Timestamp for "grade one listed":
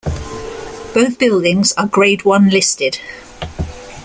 1.85-2.97